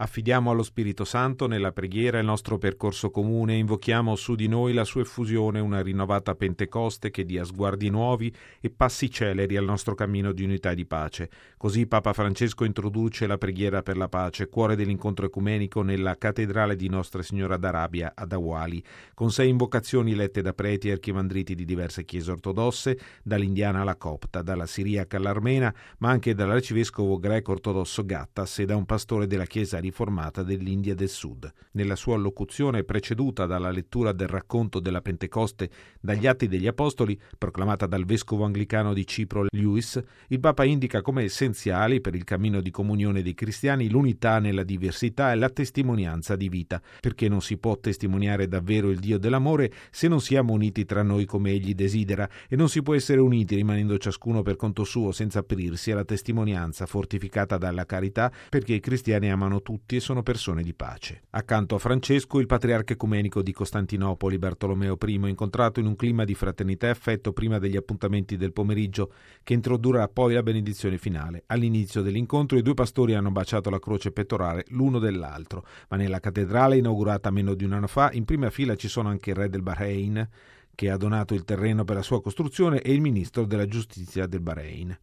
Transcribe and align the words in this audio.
Affidiamo 0.00 0.52
allo 0.52 0.62
Spirito 0.62 1.04
Santo 1.04 1.48
nella 1.48 1.72
preghiera 1.72 2.20
il 2.20 2.24
nostro 2.24 2.56
percorso 2.56 3.10
comune 3.10 3.54
e 3.54 3.58
invochiamo 3.58 4.14
su 4.14 4.36
di 4.36 4.46
noi 4.46 4.72
la 4.72 4.84
sua 4.84 5.00
effusione, 5.00 5.58
una 5.58 5.80
rinnovata 5.80 6.36
Pentecoste 6.36 7.10
che 7.10 7.24
dia 7.24 7.42
sguardi 7.42 7.90
nuovi 7.90 8.32
e 8.60 8.70
passi 8.70 9.10
celeri 9.10 9.56
al 9.56 9.64
nostro 9.64 9.96
cammino 9.96 10.30
di 10.30 10.44
unità 10.44 10.70
e 10.70 10.76
di 10.76 10.86
pace. 10.86 11.28
Così 11.56 11.88
Papa 11.88 12.12
Francesco 12.12 12.62
introduce 12.62 13.26
la 13.26 13.38
preghiera 13.38 13.82
per 13.82 13.96
la 13.96 14.08
pace, 14.08 14.48
cuore 14.48 14.76
dell'incontro 14.76 15.26
ecumenico 15.26 15.82
nella 15.82 16.16
cattedrale 16.16 16.76
di 16.76 16.88
Nostra 16.88 17.22
Signora 17.22 17.56
d'Arabia 17.56 18.12
ad 18.14 18.30
Awali, 18.30 18.80
con 19.14 19.32
sei 19.32 19.48
invocazioni 19.48 20.14
lette 20.14 20.42
da 20.42 20.52
preti 20.52 20.90
e 20.90 20.92
archimandriti 20.92 21.56
di 21.56 21.64
diverse 21.64 22.04
chiese 22.04 22.30
ortodosse, 22.30 22.96
dall'indiana 23.24 23.80
alla 23.80 23.96
copta, 23.96 24.42
dalla 24.42 24.66
siriaca 24.66 25.16
all'armena, 25.16 25.74
ma 25.98 26.10
anche 26.10 26.34
dall'arcivescovo 26.34 27.18
greco 27.18 27.50
ortodosso 27.50 28.04
Gattas 28.04 28.60
e 28.60 28.64
da 28.64 28.76
un 28.76 28.84
pastore 28.84 29.26
della 29.26 29.46
chiesa 29.46 29.86
riformata 29.88 30.42
dell'India 30.42 30.94
del 30.94 31.08
Sud. 31.08 31.50
Nella 31.72 31.96
sua 31.96 32.14
allocuzione 32.14 32.84
preceduta 32.84 33.46
dalla 33.46 33.70
lettura 33.70 34.12
del 34.12 34.28
racconto 34.28 34.80
della 34.80 35.00
Pentecoste 35.00 35.70
dagli 36.00 36.26
Atti 36.26 36.46
degli 36.46 36.66
Apostoli, 36.66 37.18
proclamata 37.36 37.86
dal 37.86 38.04
vescovo 38.04 38.44
anglicano 38.44 38.92
di 38.92 39.06
Cipro 39.06 39.46
Lewis, 39.50 40.00
il 40.28 40.40
Papa 40.40 40.64
indica 40.64 41.02
come 41.02 41.24
essenziali 41.24 42.00
per 42.00 42.14
il 42.14 42.24
cammino 42.24 42.60
di 42.60 42.70
comunione 42.70 43.22
dei 43.22 43.34
cristiani 43.34 43.88
l'unità 43.88 44.38
nella 44.38 44.62
diversità 44.62 45.32
e 45.32 45.36
la 45.36 45.48
testimonianza 45.48 46.36
di 46.36 46.48
vita, 46.48 46.80
perché 47.00 47.28
non 47.28 47.40
si 47.40 47.56
può 47.56 47.76
testimoniare 47.78 48.46
davvero 48.46 48.90
il 48.90 48.98
Dio 48.98 49.18
dell'amore 49.18 49.72
se 49.90 50.08
non 50.08 50.20
siamo 50.20 50.52
uniti 50.52 50.84
tra 50.84 51.02
noi 51.02 51.24
come 51.24 51.50
egli 51.50 51.74
desidera 51.74 52.28
e 52.48 52.56
non 52.56 52.68
si 52.68 52.82
può 52.82 52.94
essere 52.94 53.20
uniti 53.20 53.54
rimanendo 53.54 53.96
ciascuno 53.98 54.42
per 54.42 54.56
conto 54.56 54.84
suo 54.84 55.12
senza 55.12 55.40
aprirsi 55.40 55.90
alla 55.90 56.04
testimonianza 56.04 56.86
fortificata 56.86 57.56
dalla 57.56 57.86
carità 57.86 58.30
perché 58.48 58.74
i 58.74 58.80
cristiani 58.80 59.30
amano 59.30 59.62
tutti 59.62 59.77
tutti 59.78 59.96
e 59.96 60.00
sono 60.00 60.24
persone 60.24 60.64
di 60.64 60.74
pace. 60.74 61.22
Accanto 61.30 61.76
a 61.76 61.78
Francesco, 61.78 62.40
il 62.40 62.46
patriarca 62.46 62.94
ecumenico 62.94 63.42
di 63.42 63.52
Costantinopoli, 63.52 64.36
Bartolomeo 64.36 64.98
I, 65.06 65.14
incontrato 65.28 65.78
in 65.78 65.86
un 65.86 65.94
clima 65.94 66.24
di 66.24 66.34
fraternità 66.34 66.88
e 66.88 66.90
affetto 66.90 67.32
prima 67.32 67.58
degli 67.58 67.76
appuntamenti 67.76 68.36
del 68.36 68.52
pomeriggio, 68.52 69.12
che 69.44 69.54
introdurrà 69.54 70.08
poi 70.08 70.34
la 70.34 70.42
benedizione 70.42 70.98
finale. 70.98 71.44
All'inizio 71.46 72.02
dell'incontro 72.02 72.58
i 72.58 72.62
due 72.62 72.74
pastori 72.74 73.14
hanno 73.14 73.30
baciato 73.30 73.70
la 73.70 73.78
croce 73.78 74.10
pettorale 74.10 74.64
l'uno 74.70 74.98
dell'altro, 74.98 75.64
ma 75.88 75.96
nella 75.96 76.18
cattedrale 76.18 76.76
inaugurata 76.76 77.30
meno 77.30 77.54
di 77.54 77.64
un 77.64 77.72
anno 77.72 77.86
fa, 77.86 78.10
in 78.12 78.24
prima 78.24 78.50
fila 78.50 78.74
ci 78.74 78.88
sono 78.88 79.08
anche 79.08 79.30
il 79.30 79.36
re 79.36 79.48
del 79.48 79.62
Bahrain, 79.62 80.28
che 80.74 80.90
ha 80.90 80.96
donato 80.96 81.34
il 81.34 81.44
terreno 81.44 81.84
per 81.84 81.96
la 81.96 82.02
sua 82.02 82.20
costruzione, 82.20 82.82
e 82.82 82.92
il 82.92 83.00
ministro 83.00 83.44
della 83.44 83.66
giustizia 83.66 84.26
del 84.26 84.40
Bahrain. 84.40 84.98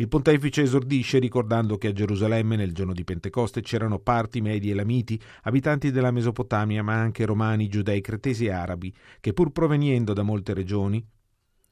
Il 0.00 0.08
pontefice 0.08 0.62
esordisce 0.62 1.18
ricordando 1.18 1.76
che 1.76 1.88
a 1.88 1.92
Gerusalemme 1.92 2.56
nel 2.56 2.72
giorno 2.72 2.94
di 2.94 3.04
Pentecoste 3.04 3.60
c'erano 3.60 3.98
parti, 3.98 4.40
medi 4.40 4.70
e 4.70 4.74
lamiti, 4.74 5.20
abitanti 5.42 5.90
della 5.90 6.10
Mesopotamia, 6.10 6.82
ma 6.82 6.94
anche 6.94 7.26
romani, 7.26 7.68
giudei, 7.68 8.00
cretesi 8.00 8.46
e 8.46 8.50
arabi, 8.50 8.94
che 9.20 9.34
pur 9.34 9.50
proveniendo 9.50 10.14
da 10.14 10.22
molte 10.22 10.54
regioni, 10.54 11.06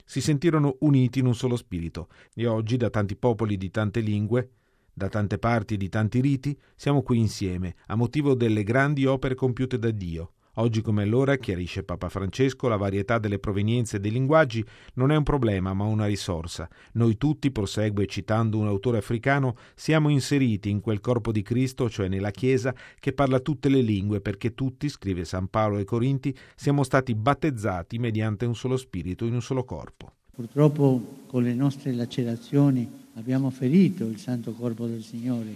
si 0.04 0.20
sentirono 0.20 0.76
uniti 0.80 1.20
in 1.20 1.26
un 1.26 1.34
solo 1.34 1.56
spirito, 1.56 2.10
e 2.34 2.46
oggi 2.46 2.76
da 2.76 2.90
tanti 2.90 3.16
popoli 3.16 3.56
di 3.56 3.70
tante 3.70 4.00
lingue, 4.00 4.50
da 4.92 5.08
tante 5.08 5.38
parti 5.38 5.72
e 5.72 5.76
di 5.78 5.88
tanti 5.88 6.20
riti, 6.20 6.54
siamo 6.76 7.00
qui 7.00 7.16
insieme, 7.16 7.76
a 7.86 7.94
motivo 7.94 8.34
delle 8.34 8.62
grandi 8.62 9.06
opere 9.06 9.36
compiute 9.36 9.78
da 9.78 9.90
Dio, 9.90 10.32
Oggi 10.60 10.82
come 10.82 11.04
allora, 11.04 11.36
chiarisce 11.36 11.84
Papa 11.84 12.08
Francesco, 12.08 12.66
la 12.66 12.76
varietà 12.76 13.18
delle 13.18 13.38
provenienze 13.38 14.00
dei 14.00 14.10
linguaggi 14.10 14.64
non 14.94 15.12
è 15.12 15.16
un 15.16 15.22
problema 15.22 15.72
ma 15.72 15.84
una 15.84 16.06
risorsa. 16.06 16.68
Noi 16.94 17.16
tutti, 17.16 17.52
prosegue 17.52 18.06
citando 18.06 18.58
un 18.58 18.66
autore 18.66 18.98
africano, 18.98 19.54
siamo 19.76 20.08
inseriti 20.08 20.68
in 20.68 20.80
quel 20.80 20.98
corpo 20.98 21.30
di 21.30 21.42
Cristo, 21.42 21.88
cioè 21.88 22.08
nella 22.08 22.32
Chiesa, 22.32 22.74
che 22.98 23.12
parla 23.12 23.38
tutte 23.38 23.68
le 23.68 23.82
lingue, 23.82 24.20
perché 24.20 24.54
tutti, 24.54 24.88
scrive 24.88 25.24
San 25.24 25.46
Paolo 25.46 25.76
ai 25.76 25.84
Corinti, 25.84 26.36
siamo 26.56 26.82
stati 26.82 27.14
battezzati 27.14 27.96
mediante 28.00 28.44
un 28.44 28.56
solo 28.56 28.76
spirito 28.76 29.24
in 29.26 29.34
un 29.34 29.42
solo 29.42 29.62
corpo. 29.62 30.10
Purtroppo 30.34 31.20
con 31.28 31.44
le 31.44 31.54
nostre 31.54 31.92
lacerazioni 31.92 32.88
abbiamo 33.14 33.50
ferito 33.50 34.06
il 34.06 34.18
santo 34.18 34.50
corpo 34.54 34.86
del 34.86 35.04
Signore, 35.04 35.54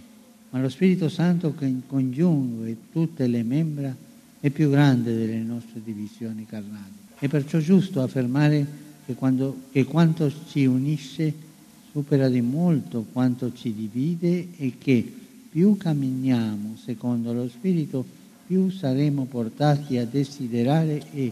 ma 0.51 0.61
lo 0.61 0.69
Spirito 0.69 1.09
Santo 1.09 1.53
che 1.53 1.69
congiunge 1.87 2.77
tutte 2.89 3.27
le 3.27 3.43
membra 3.43 4.11
è 4.43 4.49
più 4.49 4.69
grande 4.69 5.15
delle 5.15 5.37
nostre 5.37 5.79
divisioni 5.81 6.45
carnali. 6.45 6.91
È 7.17 7.29
perciò 7.29 7.59
giusto 7.59 8.01
affermare 8.01 8.67
che, 9.05 9.13
quando, 9.13 9.55
che 9.71 9.85
quanto 9.85 10.29
ci 10.49 10.65
unisce 10.65 11.33
supera 11.89 12.27
di 12.27 12.41
molto 12.41 13.05
quanto 13.13 13.53
ci 13.53 13.73
divide 13.73 14.49
e 14.57 14.73
che 14.77 15.13
più 15.49 15.77
camminiamo 15.77 16.75
secondo 16.75 17.31
lo 17.31 17.47
Spirito, 17.47 18.03
più 18.45 18.69
saremo 18.69 19.23
portati 19.23 19.95
a 19.95 20.05
desiderare 20.05 21.01
e, 21.13 21.31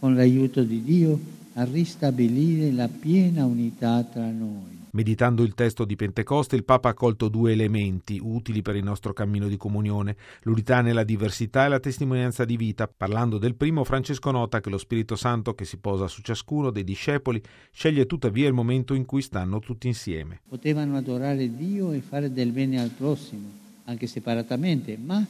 con 0.00 0.16
l'aiuto 0.16 0.64
di 0.64 0.82
Dio, 0.82 1.20
a 1.52 1.62
ristabilire 1.62 2.72
la 2.72 2.88
piena 2.88 3.44
unità 3.44 4.02
tra 4.02 4.28
noi. 4.28 4.77
Meditando 4.92 5.42
il 5.42 5.54
testo 5.54 5.84
di 5.84 5.96
Pentecoste, 5.96 6.56
il 6.56 6.64
Papa 6.64 6.88
ha 6.88 6.94
colto 6.94 7.28
due 7.28 7.52
elementi 7.52 8.18
utili 8.22 8.62
per 8.62 8.74
il 8.74 8.84
nostro 8.84 9.12
cammino 9.12 9.46
di 9.46 9.58
comunione, 9.58 10.16
l'unità 10.42 10.80
nella 10.80 11.04
diversità 11.04 11.66
e 11.66 11.68
la 11.68 11.80
testimonianza 11.80 12.46
di 12.46 12.56
vita. 12.56 12.88
Parlando 12.88 13.36
del 13.36 13.54
primo, 13.54 13.84
Francesco 13.84 14.30
nota 14.30 14.60
che 14.60 14.70
lo 14.70 14.78
Spirito 14.78 15.14
Santo 15.14 15.54
che 15.54 15.66
si 15.66 15.76
posa 15.76 16.08
su 16.08 16.22
ciascuno 16.22 16.70
dei 16.70 16.84
discepoli 16.84 17.42
sceglie 17.70 18.06
tuttavia 18.06 18.48
il 18.48 18.54
momento 18.54 18.94
in 18.94 19.04
cui 19.04 19.20
stanno 19.20 19.58
tutti 19.58 19.86
insieme. 19.88 20.40
Potevano 20.48 20.96
adorare 20.96 21.54
Dio 21.54 21.92
e 21.92 22.00
fare 22.00 22.32
del 22.32 22.52
bene 22.52 22.80
al 22.80 22.90
prossimo, 22.90 23.50
anche 23.84 24.06
separatamente, 24.06 24.96
ma 24.96 25.24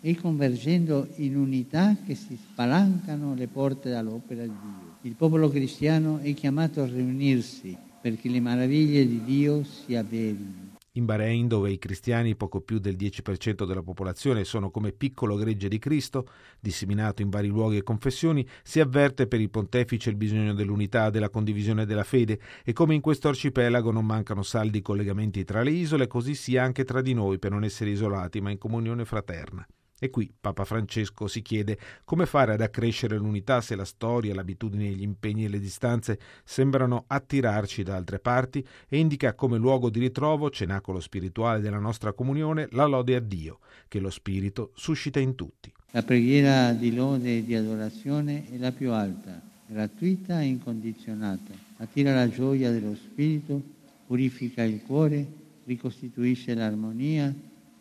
è 0.00 0.14
convergendo 0.14 1.06
in 1.16 1.36
unità 1.36 1.96
che 2.04 2.14
si 2.14 2.36
spalancano 2.36 3.34
le 3.34 3.46
porte 3.46 3.94
all'opera 3.94 4.42
di 4.42 4.48
Dio. 4.48 4.96
Il 5.02 5.14
popolo 5.14 5.50
cristiano 5.50 6.18
è 6.18 6.32
chiamato 6.32 6.80
a 6.80 6.86
riunirsi 6.86 7.76
perché 8.02 8.28
le 8.28 8.40
meraviglie 8.40 9.06
di 9.06 9.22
Dio 9.24 9.62
si 9.62 9.94
avverino. 9.94 10.70
In 10.96 11.06
Bahrain, 11.06 11.48
dove 11.48 11.70
i 11.70 11.78
cristiani, 11.78 12.36
poco 12.36 12.60
più 12.60 12.78
del 12.78 12.96
10% 12.96 13.64
della 13.64 13.82
popolazione, 13.82 14.44
sono 14.44 14.70
come 14.70 14.92
piccolo 14.92 15.36
gregge 15.36 15.68
di 15.68 15.78
Cristo, 15.78 16.26
disseminato 16.60 17.22
in 17.22 17.30
vari 17.30 17.48
luoghi 17.48 17.78
e 17.78 17.82
confessioni, 17.82 18.46
si 18.62 18.78
avverte 18.78 19.26
per 19.26 19.40
il 19.40 19.48
pontefice 19.48 20.10
il 20.10 20.16
bisogno 20.16 20.52
dell'unità, 20.52 21.08
della 21.08 21.30
condivisione 21.30 21.86
della 21.86 22.04
fede 22.04 22.38
e 22.62 22.74
come 22.74 22.94
in 22.94 23.00
questo 23.00 23.28
arcipelago 23.28 23.90
non 23.90 24.04
mancano 24.04 24.42
saldi 24.42 24.82
collegamenti 24.82 25.44
tra 25.44 25.62
le 25.62 25.70
isole, 25.70 26.06
così 26.08 26.34
sia 26.34 26.62
anche 26.62 26.84
tra 26.84 27.00
di 27.00 27.14
noi 27.14 27.38
per 27.38 27.52
non 27.52 27.64
essere 27.64 27.88
isolati 27.88 28.42
ma 28.42 28.50
in 28.50 28.58
comunione 28.58 29.06
fraterna. 29.06 29.66
E 30.04 30.10
qui 30.10 30.28
Papa 30.40 30.64
Francesco 30.64 31.28
si 31.28 31.42
chiede 31.42 31.78
come 32.02 32.26
fare 32.26 32.54
ad 32.54 32.60
accrescere 32.60 33.16
l'unità 33.16 33.60
se 33.60 33.76
la 33.76 33.84
storia, 33.84 34.34
l'abitudine, 34.34 34.88
gli 34.88 35.02
impegni 35.02 35.44
e 35.44 35.48
le 35.48 35.60
distanze 35.60 36.18
sembrano 36.42 37.04
attirarci 37.06 37.84
da 37.84 37.94
altre 37.94 38.18
parti 38.18 38.66
e 38.88 38.98
indica 38.98 39.34
come 39.34 39.58
luogo 39.58 39.90
di 39.90 40.00
ritrovo, 40.00 40.50
cenacolo 40.50 40.98
spirituale 40.98 41.60
della 41.60 41.78
nostra 41.78 42.14
comunione, 42.14 42.66
la 42.72 42.86
lode 42.86 43.14
a 43.14 43.20
Dio, 43.20 43.60
che 43.86 44.00
lo 44.00 44.10
Spirito 44.10 44.72
suscita 44.74 45.20
in 45.20 45.36
tutti. 45.36 45.72
La 45.92 46.02
preghiera 46.02 46.72
di 46.72 46.92
lode 46.92 47.36
e 47.36 47.44
di 47.44 47.54
adorazione 47.54 48.50
è 48.50 48.56
la 48.56 48.72
più 48.72 48.90
alta, 48.90 49.40
gratuita 49.68 50.40
e 50.40 50.46
incondizionata. 50.46 51.52
Attira 51.76 52.12
la 52.12 52.28
gioia 52.28 52.72
dello 52.72 52.96
Spirito, 52.96 53.62
purifica 54.04 54.64
il 54.64 54.82
cuore, 54.82 55.24
ricostituisce 55.62 56.54
l'armonia, 56.54 57.32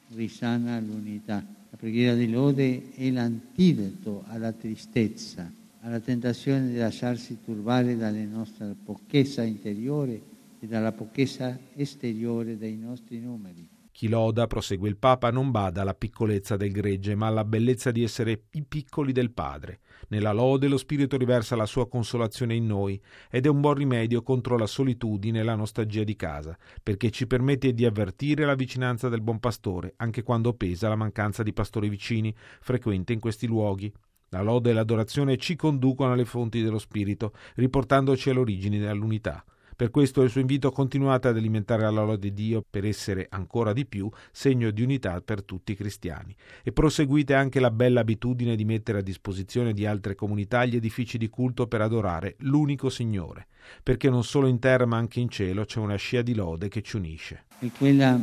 risana 0.09 0.79
l'unità. 0.79 1.43
Preghiera 1.81 2.13
di 2.13 2.29
lode 2.29 2.91
è 2.93 3.09
l'antidoto 3.09 4.23
alla 4.27 4.51
tristezza, 4.51 5.51
alla 5.79 5.99
tentazione 5.99 6.67
di 6.67 6.77
lasciarsi 6.77 7.39
turbare 7.43 7.97
dalla 7.97 8.23
nostra 8.23 8.71
pochezza 8.85 9.41
interiore 9.41 10.21
e 10.59 10.67
dalla 10.67 10.91
pochezza 10.91 11.57
esteriore 11.73 12.55
dei 12.59 12.77
nostri 12.77 13.19
numeri. 13.19 13.67
Chi 14.01 14.09
loda, 14.09 14.47
prosegue 14.47 14.89
il 14.89 14.97
Papa, 14.97 15.29
non 15.29 15.51
bada 15.51 15.81
alla 15.81 15.93
piccolezza 15.93 16.57
del 16.57 16.71
gregge, 16.71 17.13
ma 17.13 17.27
alla 17.27 17.45
bellezza 17.45 17.91
di 17.91 18.01
essere 18.01 18.45
i 18.53 18.63
piccoli 18.63 19.11
del 19.11 19.29
Padre. 19.29 19.81
Nella 20.07 20.31
lode 20.31 20.67
lo 20.67 20.77
Spirito 20.77 21.17
riversa 21.17 21.55
la 21.55 21.67
sua 21.67 21.87
consolazione 21.87 22.55
in 22.55 22.65
noi 22.65 22.99
ed 23.29 23.45
è 23.45 23.49
un 23.49 23.61
buon 23.61 23.75
rimedio 23.75 24.23
contro 24.23 24.57
la 24.57 24.65
solitudine 24.65 25.41
e 25.41 25.43
la 25.43 25.53
nostalgia 25.53 26.03
di 26.03 26.15
casa, 26.15 26.57
perché 26.81 27.11
ci 27.11 27.27
permette 27.27 27.75
di 27.75 27.85
avvertire 27.85 28.43
la 28.43 28.55
vicinanza 28.55 29.07
del 29.07 29.21
buon 29.21 29.39
pastore, 29.39 29.93
anche 29.97 30.23
quando 30.23 30.55
pesa 30.55 30.89
la 30.89 30.95
mancanza 30.95 31.43
di 31.43 31.53
pastori 31.53 31.87
vicini, 31.87 32.33
frequente 32.59 33.13
in 33.13 33.19
questi 33.19 33.45
luoghi. 33.45 33.93
La 34.29 34.41
lode 34.41 34.71
e 34.71 34.73
l'adorazione 34.73 35.37
ci 35.37 35.55
conducono 35.55 36.13
alle 36.13 36.25
fonti 36.25 36.63
dello 36.63 36.79
Spirito, 36.79 37.33
riportandoci 37.53 38.31
all'origine 38.31 38.79
dell'unità. 38.79 39.45
Per 39.81 39.89
questo 39.89 40.21
il 40.21 40.29
suo 40.29 40.41
invito 40.41 40.71
continuate 40.71 41.29
ad 41.29 41.37
alimentare 41.37 41.81
la 41.81 41.89
lode 41.89 42.19
di 42.19 42.33
Dio 42.35 42.63
per 42.69 42.85
essere 42.85 43.25
ancora 43.31 43.73
di 43.73 43.87
più 43.87 44.07
segno 44.31 44.69
di 44.69 44.83
unità 44.83 45.21
per 45.21 45.41
tutti 45.41 45.71
i 45.71 45.75
cristiani. 45.75 46.35
E 46.61 46.71
proseguite 46.71 47.33
anche 47.33 47.59
la 47.59 47.71
bella 47.71 48.01
abitudine 48.01 48.55
di 48.55 48.63
mettere 48.63 48.99
a 48.99 49.01
disposizione 49.01 49.73
di 49.73 49.87
altre 49.87 50.13
comunità 50.13 50.65
gli 50.65 50.75
edifici 50.75 51.17
di 51.17 51.29
culto 51.29 51.65
per 51.65 51.81
adorare 51.81 52.35
l'unico 52.41 52.91
Signore, 52.91 53.47
perché 53.81 54.07
non 54.11 54.23
solo 54.23 54.45
in 54.45 54.59
terra 54.59 54.85
ma 54.85 54.97
anche 54.97 55.19
in 55.19 55.29
cielo 55.29 55.65
c'è 55.65 55.79
una 55.79 55.95
scia 55.95 56.21
di 56.21 56.35
lode 56.35 56.69
che 56.69 56.83
ci 56.83 56.97
unisce. 56.97 57.45
È 57.57 57.65
quella 57.75 58.19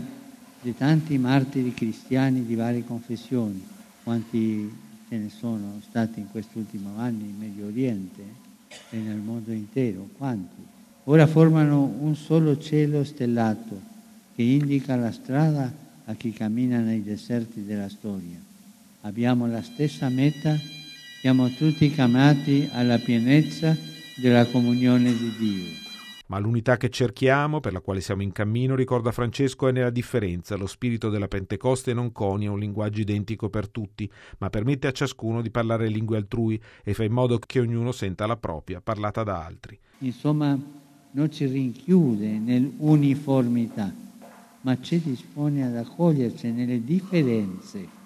di 0.60 0.76
tanti 0.76 1.18
martiri 1.18 1.74
cristiani 1.74 2.46
di 2.46 2.54
varie 2.54 2.84
confessioni, 2.84 3.66
quanti 4.04 4.72
ce 5.08 5.16
ne 5.16 5.28
sono 5.28 5.80
stati 5.82 6.20
in 6.20 6.30
quest'ultimo 6.30 6.96
anno 6.98 7.24
in 7.24 7.36
Medio 7.36 7.66
Oriente 7.66 8.22
e 8.90 8.98
nel 8.98 9.16
mondo 9.16 9.50
intero, 9.50 10.06
quanti. 10.16 10.76
Ora 11.10 11.26
formano 11.26 11.84
un 12.00 12.14
solo 12.16 12.58
cielo 12.58 13.02
stellato 13.02 13.80
che 14.34 14.42
indica 14.42 14.94
la 14.94 15.10
strada 15.10 15.72
a 16.04 16.14
chi 16.14 16.34
cammina 16.34 16.80
nei 16.80 17.02
deserti 17.02 17.64
della 17.64 17.88
storia. 17.88 18.36
Abbiamo 19.02 19.46
la 19.46 19.62
stessa 19.62 20.10
meta, 20.10 20.54
siamo 21.22 21.48
tutti 21.48 21.90
chiamati 21.90 22.68
alla 22.72 22.98
pienezza 22.98 23.74
della 24.16 24.44
comunione 24.48 25.16
di 25.16 25.32
Dio. 25.38 25.64
Ma 26.26 26.38
l'unità 26.38 26.76
che 26.76 26.90
cerchiamo, 26.90 27.60
per 27.60 27.72
la 27.72 27.80
quale 27.80 28.02
siamo 28.02 28.20
in 28.20 28.32
cammino, 28.32 28.74
ricorda 28.74 29.10
Francesco, 29.10 29.66
è 29.66 29.72
nella 29.72 29.88
differenza. 29.88 30.56
Lo 30.56 30.66
spirito 30.66 31.08
della 31.08 31.26
Pentecoste 31.26 31.94
non 31.94 32.12
conia 32.12 32.52
un 32.52 32.58
linguaggio 32.58 33.00
identico 33.00 33.48
per 33.48 33.70
tutti, 33.70 34.10
ma 34.40 34.50
permette 34.50 34.88
a 34.88 34.92
ciascuno 34.92 35.40
di 35.40 35.50
parlare 35.50 35.88
lingue 35.88 36.18
altrui 36.18 36.60
e 36.84 36.92
fa 36.92 37.04
in 37.04 37.12
modo 37.12 37.38
che 37.38 37.60
ognuno 37.60 37.92
senta 37.92 38.26
la 38.26 38.36
propria, 38.36 38.82
parlata 38.82 39.22
da 39.22 39.42
altri. 39.42 39.78
Insomma, 40.00 40.86
non 41.12 41.30
ci 41.30 41.46
rinchiude 41.46 42.38
nell'uniformità, 42.38 43.92
ma 44.60 44.80
ci 44.80 45.00
dispone 45.00 45.64
ad 45.64 45.76
accoglierci 45.76 46.50
nelle 46.50 46.84
differenze. 46.84 47.96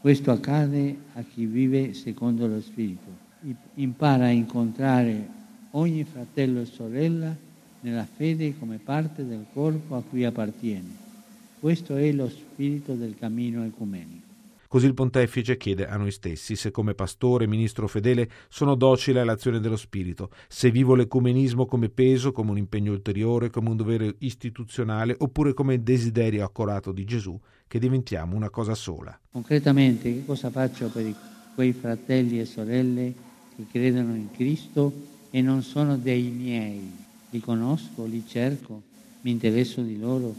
Questo 0.00 0.30
accade 0.30 0.96
a 1.14 1.22
chi 1.22 1.46
vive 1.46 1.94
secondo 1.94 2.46
lo 2.46 2.60
Spirito. 2.60 3.28
Impara 3.74 4.24
a 4.24 4.30
incontrare 4.30 5.28
ogni 5.72 6.04
fratello 6.04 6.60
e 6.60 6.64
sorella 6.66 7.34
nella 7.80 8.04
fede 8.04 8.58
come 8.58 8.78
parte 8.78 9.26
del 9.26 9.46
corpo 9.52 9.96
a 9.96 10.02
cui 10.02 10.24
appartiene. 10.24 11.08
Questo 11.58 11.96
è 11.96 12.10
lo 12.12 12.28
spirito 12.28 12.94
del 12.94 13.16
cammino 13.18 13.64
ecumenico. 13.64 14.29
Così 14.70 14.86
il 14.86 14.94
pontefice 14.94 15.56
chiede 15.56 15.88
a 15.88 15.96
noi 15.96 16.12
stessi 16.12 16.54
se 16.54 16.70
come 16.70 16.94
pastore 16.94 17.48
ministro 17.48 17.88
fedele 17.88 18.30
sono 18.48 18.76
docile 18.76 19.18
all'azione 19.18 19.58
dello 19.58 19.74
Spirito, 19.74 20.30
se 20.46 20.70
vivo 20.70 20.94
l'ecumenismo 20.94 21.66
come 21.66 21.88
peso, 21.88 22.30
come 22.30 22.52
un 22.52 22.58
impegno 22.58 22.92
ulteriore, 22.92 23.50
come 23.50 23.70
un 23.70 23.76
dovere 23.76 24.14
istituzionale 24.18 25.16
oppure 25.18 25.54
come 25.54 25.82
desiderio 25.82 26.44
accorato 26.44 26.92
di 26.92 27.02
Gesù 27.02 27.36
che 27.66 27.80
diventiamo 27.80 28.36
una 28.36 28.48
cosa 28.48 28.76
sola. 28.76 29.18
Concretamente 29.32 30.14
che 30.14 30.24
cosa 30.24 30.50
faccio 30.50 30.86
per 30.86 31.12
quei 31.56 31.72
fratelli 31.72 32.38
e 32.38 32.44
sorelle 32.44 33.12
che 33.56 33.66
credono 33.72 34.14
in 34.14 34.30
Cristo 34.30 34.92
e 35.30 35.42
non 35.42 35.62
sono 35.64 35.96
dei 35.96 36.30
miei? 36.30 37.08
li 37.30 37.40
conosco, 37.40 38.04
li 38.04 38.22
cerco, 38.24 38.82
mi 39.22 39.32
interesso 39.32 39.82
di 39.82 39.98
loro, 39.98 40.32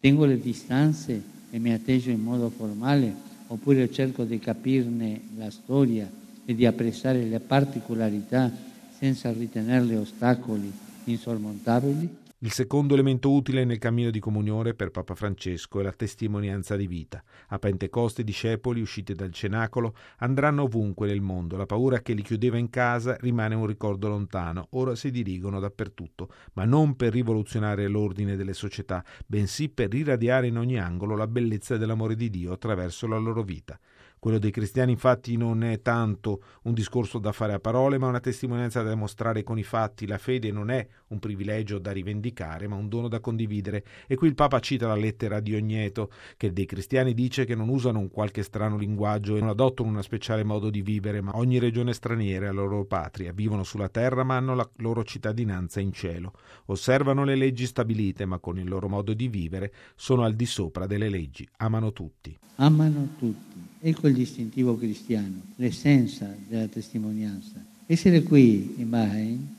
tengo 0.00 0.24
le 0.24 0.40
distanze 0.40 1.22
e 1.50 1.58
mi 1.58 1.74
atteggio 1.74 2.08
in 2.08 2.20
modo 2.20 2.48
formale, 2.48 3.34
oppure 3.48 3.90
cerco 3.90 4.24
di 4.24 4.38
capirne 4.38 5.20
la 5.36 5.50
storia 5.50 6.08
e 6.44 6.54
di 6.54 6.66
apprezzare 6.66 7.24
le 7.24 7.40
particolarità 7.40 8.50
senza 8.98 9.32
ritenerle 9.32 9.96
ostacoli 9.96 10.72
insormontabili? 11.04 12.24
Il 12.40 12.52
secondo 12.52 12.92
elemento 12.92 13.32
utile 13.32 13.64
nel 13.64 13.78
cammino 13.78 14.10
di 14.10 14.20
comunione 14.20 14.74
per 14.74 14.90
Papa 14.90 15.14
Francesco 15.14 15.80
è 15.80 15.82
la 15.82 15.92
testimonianza 15.92 16.76
di 16.76 16.86
vita. 16.86 17.24
A 17.48 17.58
Pentecoste 17.58 18.20
i 18.20 18.24
discepoli, 18.24 18.82
usciti 18.82 19.14
dal 19.14 19.32
cenacolo, 19.32 19.94
andranno 20.18 20.64
ovunque 20.64 21.06
nel 21.06 21.22
mondo. 21.22 21.56
La 21.56 21.64
paura 21.64 22.02
che 22.02 22.12
li 22.12 22.20
chiudeva 22.20 22.58
in 22.58 22.68
casa 22.68 23.16
rimane 23.20 23.54
un 23.54 23.64
ricordo 23.64 24.08
lontano. 24.08 24.66
Ora 24.72 24.94
si 24.94 25.10
dirigono 25.10 25.60
dappertutto, 25.60 26.28
ma 26.52 26.66
non 26.66 26.94
per 26.94 27.14
rivoluzionare 27.14 27.88
l'ordine 27.88 28.36
delle 28.36 28.52
società, 28.52 29.02
bensì 29.26 29.70
per 29.70 29.94
irradiare 29.94 30.46
in 30.46 30.58
ogni 30.58 30.78
angolo 30.78 31.16
la 31.16 31.26
bellezza 31.26 31.78
dell'amore 31.78 32.16
di 32.16 32.28
Dio 32.28 32.52
attraverso 32.52 33.06
la 33.06 33.16
loro 33.16 33.42
vita. 33.42 33.80
Quello 34.26 34.40
dei 34.40 34.50
cristiani 34.50 34.90
infatti 34.90 35.36
non 35.36 35.62
è 35.62 35.80
tanto 35.82 36.42
un 36.62 36.74
discorso 36.74 37.20
da 37.20 37.30
fare 37.30 37.52
a 37.52 37.60
parole, 37.60 37.96
ma 37.96 38.08
una 38.08 38.18
testimonianza 38.18 38.82
da 38.82 38.96
mostrare 38.96 39.44
con 39.44 39.56
i 39.56 39.62
fatti. 39.62 40.04
La 40.04 40.18
fede 40.18 40.50
non 40.50 40.68
è 40.68 40.84
un 41.10 41.20
privilegio 41.20 41.78
da 41.78 41.92
rivendicare, 41.92 42.66
ma 42.66 42.74
un 42.74 42.88
dono 42.88 43.06
da 43.06 43.20
condividere. 43.20 43.84
E 44.08 44.16
qui 44.16 44.26
il 44.26 44.34
Papa 44.34 44.58
cita 44.58 44.88
la 44.88 44.96
lettera 44.96 45.38
di 45.38 45.54
Ogneto, 45.54 46.10
che 46.36 46.52
dei 46.52 46.66
cristiani 46.66 47.14
dice 47.14 47.44
che 47.44 47.54
non 47.54 47.68
usano 47.68 48.00
un 48.00 48.10
qualche 48.10 48.42
strano 48.42 48.76
linguaggio 48.76 49.36
e 49.36 49.38
non 49.38 49.50
adottano 49.50 49.90
un 49.90 50.02
speciale 50.02 50.42
modo 50.42 50.70
di 50.70 50.82
vivere, 50.82 51.20
ma 51.20 51.36
ogni 51.36 51.60
regione 51.60 51.92
straniera 51.92 52.46
è 52.46 52.48
la 52.48 52.62
loro 52.62 52.84
patria. 52.84 53.30
Vivono 53.32 53.62
sulla 53.62 53.88
terra, 53.88 54.24
ma 54.24 54.34
hanno 54.34 54.56
la 54.56 54.68
loro 54.78 55.04
cittadinanza 55.04 55.78
in 55.78 55.92
cielo. 55.92 56.32
Osservano 56.64 57.22
le 57.22 57.36
leggi 57.36 57.64
stabilite, 57.64 58.26
ma 58.26 58.40
con 58.40 58.58
il 58.58 58.68
loro 58.68 58.88
modo 58.88 59.14
di 59.14 59.28
vivere 59.28 59.72
sono 59.94 60.24
al 60.24 60.34
di 60.34 60.46
sopra 60.46 60.88
delle 60.88 61.08
leggi. 61.08 61.48
Amano 61.58 61.92
tutti. 61.92 62.36
Amano 62.56 63.10
tutti 63.18 63.66
Ecco 63.86 64.08
il 64.08 64.14
distintivo 64.16 64.76
cristiano, 64.76 65.42
l'essenza 65.56 66.34
della 66.48 66.66
testimonianza. 66.66 67.62
Essere 67.86 68.22
qui 68.22 68.74
in 68.78 68.88
Bahrain 68.88 69.54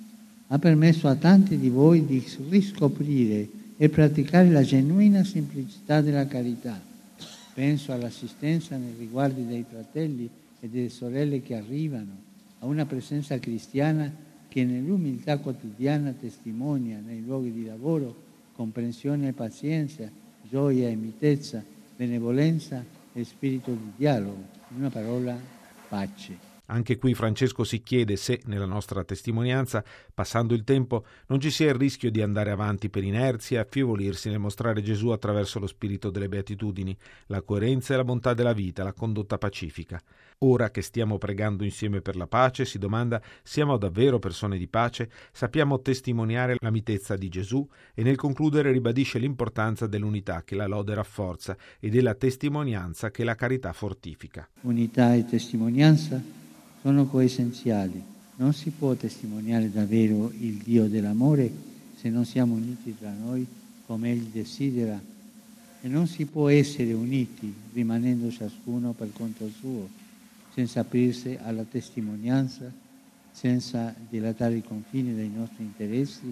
ha 0.47 0.59
permesso 0.59 1.07
a 1.07 1.15
tanti 1.15 1.57
di 1.57 1.69
voi 1.69 2.05
di 2.05 2.23
riscoprire 2.49 3.47
e 3.77 3.89
praticare 3.89 4.49
la 4.49 4.63
genuina 4.63 5.23
semplicità 5.23 6.01
della 6.01 6.25
carità. 6.25 6.81
Penso 7.53 7.91
all'assistenza 7.91 8.75
nei 8.75 8.95
riguardi 8.97 9.45
dei 9.45 9.63
fratelli 9.69 10.29
e 10.59 10.67
delle 10.67 10.89
sorelle 10.89 11.41
che 11.41 11.55
arrivano, 11.55 12.25
a 12.59 12.65
una 12.65 12.85
presenza 12.85 13.37
cristiana 13.37 14.11
che 14.47 14.63
nell'umiltà 14.63 15.37
quotidiana 15.37 16.13
testimonia 16.19 16.99
nei 17.05 17.23
luoghi 17.23 17.51
di 17.51 17.65
lavoro 17.65 18.25
comprensione 18.53 19.27
e 19.27 19.33
pazienza, 19.33 20.09
gioia 20.49 20.89
e 20.89 20.95
mitezza, 20.95 21.63
benevolenza 21.95 22.83
e 23.19 23.23
spirito 23.23 23.71
di 23.71 23.93
dialogo, 23.97 24.43
in 24.69 24.77
una 24.77 24.89
parola 24.91 25.35
pace. 25.89 26.46
Anche 26.69 26.97
qui 26.97 27.13
Francesco 27.13 27.63
si 27.63 27.81
chiede 27.81 28.17
se, 28.17 28.41
nella 28.45 28.65
nostra 28.65 29.05
testimonianza, 29.05 29.83
passando 30.13 30.53
il 30.53 30.65
tempo, 30.65 31.05
non 31.27 31.39
ci 31.39 31.49
sia 31.49 31.69
il 31.69 31.75
rischio 31.75 32.11
di 32.11 32.21
andare 32.21 32.51
avanti 32.51 32.89
per 32.89 33.05
inerzia 33.05 33.59
e 33.59 33.61
affievolirsi 33.61 34.29
nel 34.29 34.39
mostrare 34.39 34.81
Gesù 34.81 35.09
attraverso 35.09 35.59
lo 35.59 35.67
spirito 35.67 36.09
delle 36.09 36.27
beatitudini, 36.27 36.97
la 37.27 37.41
coerenza 37.41 37.93
e 37.93 37.97
la 37.97 38.03
bontà 38.03 38.33
della 38.33 38.51
vita, 38.51 38.83
la 38.83 38.91
condotta 38.91 39.37
pacifica. 39.37 40.01
Ora 40.39 40.69
che 40.69 40.81
stiamo 40.81 41.17
pregando 41.17 41.63
insieme 41.63 42.01
per 42.01 42.17
la 42.17 42.27
pace, 42.27 42.65
si 42.65 42.77
domanda: 42.77 43.21
siamo 43.43 43.77
davvero 43.77 44.19
persone 44.19 44.57
di 44.57 44.67
pace? 44.67 45.09
Sappiamo 45.31 45.79
testimoniare 45.79 46.57
la 46.59 46.69
mitezza 46.69 47.15
di 47.15 47.29
Gesù 47.29 47.65
e 47.93 48.03
nel 48.03 48.17
concludere 48.17 48.73
ribadisce 48.73 49.19
l'importanza 49.19 49.87
dell'unità 49.87 50.43
che 50.43 50.55
la 50.55 50.67
lode 50.67 50.93
rafforza 50.93 51.55
e 51.79 51.89
della 51.89 52.13
testimonianza 52.13 53.09
che 53.09 53.23
la 53.23 53.35
carità 53.35 53.71
fortifica. 53.71 54.47
Unità 54.61 55.15
e 55.15 55.25
testimonianza 55.25 56.21
sono 56.81 57.05
coessenziali. 57.05 58.01
Non 58.35 58.53
si 58.53 58.69
può 58.69 58.93
testimoniare 58.93 59.71
davvero 59.71 60.31
il 60.39 60.57
Dio 60.57 60.87
dell'amore 60.87 61.51
se 61.95 62.09
non 62.09 62.25
siamo 62.25 62.53
uniti 62.53 62.95
tra 62.97 63.11
noi 63.11 63.45
come 63.85 64.11
Egli 64.11 64.29
desidera 64.31 65.01
e 65.81 65.87
non 65.87 66.07
si 66.07 66.25
può 66.25 66.49
essere 66.49 66.93
uniti 66.93 67.53
rimanendo 67.73 68.29
ciascuno 68.29 68.91
per 68.91 69.11
conto 69.13 69.49
suo, 69.49 69.87
senza 70.53 70.81
aprirsi 70.81 71.37
alla 71.41 71.63
testimonianza, 71.63 72.71
senza 73.31 73.93
dilatare 74.09 74.55
i 74.57 74.63
confini 74.63 75.13
dei 75.13 75.29
nostri 75.29 75.63
interessi 75.63 76.31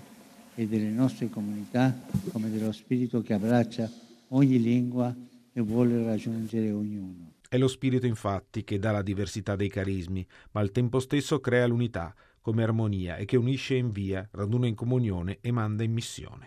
e 0.55 0.67
delle 0.67 0.89
nostre 0.89 1.29
comunità, 1.29 1.95
come 2.31 2.49
dello 2.49 2.71
Spirito 2.71 3.21
che 3.21 3.33
abbraccia 3.33 3.89
ogni 4.29 4.61
lingua 4.61 5.15
e 5.53 5.61
vuole 5.61 6.03
raggiungere 6.03 6.71
ognuno. 6.71 7.34
È 7.55 7.57
lo 7.57 7.69
spirito 7.69 8.05
infatti 8.05 8.65
che 8.65 8.79
dà 8.79 8.91
la 8.91 9.01
diversità 9.01 9.55
dei 9.55 9.69
carismi, 9.69 10.27
ma 10.51 10.59
al 10.59 10.71
tempo 10.71 10.99
stesso 10.99 11.39
crea 11.39 11.65
l'unità 11.65 12.13
come 12.41 12.63
armonia 12.63 13.15
e 13.15 13.23
che 13.23 13.37
unisce 13.37 13.75
e 13.75 13.77
invia, 13.77 14.27
raduna 14.33 14.67
in 14.67 14.75
comunione 14.75 15.37
e 15.39 15.53
manda 15.53 15.81
in 15.81 15.93
missione. 15.93 16.43